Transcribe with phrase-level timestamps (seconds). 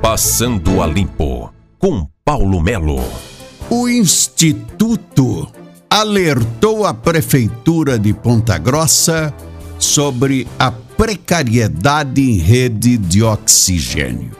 [0.00, 3.02] Passando a Limpo, com Paulo Melo.
[3.68, 5.48] O Instituto
[5.90, 9.34] alertou a Prefeitura de Ponta Grossa
[9.76, 14.30] sobre a precariedade em rede de oxigênio.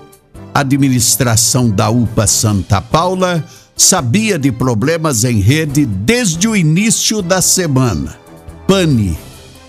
[0.54, 3.44] A administração da UPA Santa Paula
[3.76, 8.16] sabia de problemas em rede desde o início da semana.
[8.66, 9.18] Pane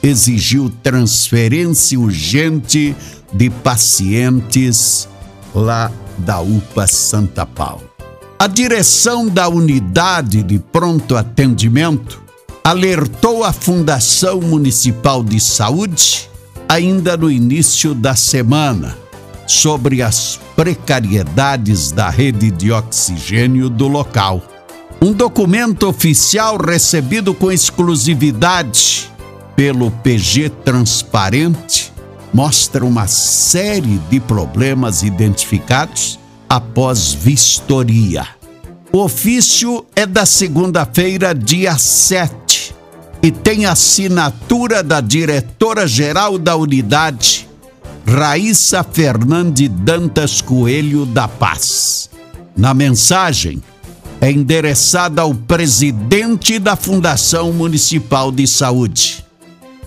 [0.03, 2.95] exigiu transferência urgente
[3.33, 5.09] de pacientes
[5.53, 7.89] lá da UPA Santa Paula.
[8.37, 12.21] A direção da unidade de pronto atendimento
[12.63, 16.29] alertou a Fundação Municipal de Saúde
[16.67, 18.95] ainda no início da semana
[19.47, 24.43] sobre as precariedades da rede de oxigênio do local.
[25.01, 29.09] Um documento oficial recebido com exclusividade
[29.55, 31.91] pelo PG Transparente
[32.33, 38.27] mostra uma série de problemas identificados após vistoria.
[38.91, 42.73] O ofício é da segunda-feira, dia 7,
[43.21, 47.47] e tem assinatura da diretora-geral da unidade,
[48.07, 52.09] Raíssa Fernandes Dantas Coelho da Paz.
[52.57, 53.61] Na mensagem,
[54.19, 59.28] é endereçada ao presidente da Fundação Municipal de Saúde.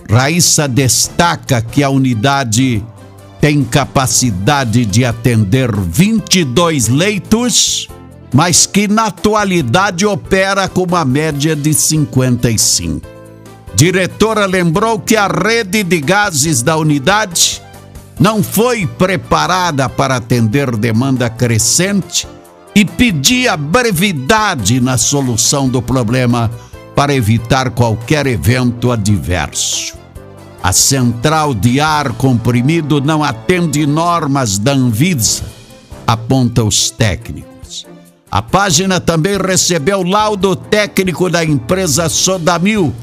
[0.09, 2.83] Raíssa destaca que a unidade
[3.41, 7.87] tem capacidade de atender 22 leitos,
[8.33, 13.05] mas que na atualidade opera com uma média de 55.
[13.75, 17.61] Diretora lembrou que a rede de gases da unidade
[18.19, 22.27] não foi preparada para atender demanda crescente
[22.75, 26.49] e pedia brevidade na solução do problema
[26.95, 29.97] para evitar qualquer evento adverso.
[30.61, 35.43] A central de ar comprimido não atende normas da Anvisa,
[36.07, 37.85] aponta os técnicos.
[38.31, 42.93] A página também recebeu laudo técnico da empresa Sodamil,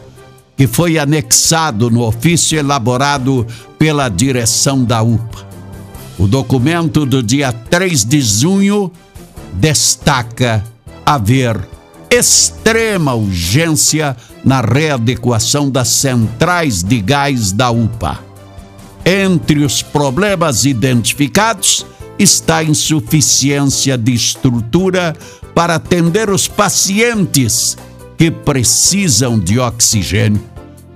[0.57, 3.47] que foi anexado no ofício elaborado
[3.79, 5.47] pela direção da UPA.
[6.19, 8.91] O documento do dia 3 de junho
[9.55, 10.65] destaca
[11.05, 11.61] haver
[12.11, 18.19] extrema urgência na readequação das centrais de gás da UPA.
[19.05, 21.87] Entre os problemas identificados
[22.19, 25.17] está a insuficiência de estrutura
[25.55, 27.79] para atender os pacientes
[28.19, 30.43] que precisam de oxigênio,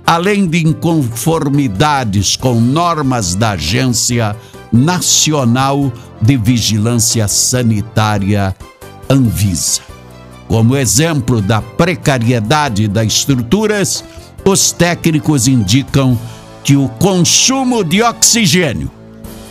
[0.05, 4.35] além de inconformidades com normas da Agência
[4.71, 8.55] Nacional de Vigilância Sanitária,
[9.09, 9.94] Anvisa.
[10.47, 14.03] Como exemplo da precariedade das estruturas,
[14.45, 16.17] os técnicos indicam
[16.63, 18.91] que o consumo de oxigênio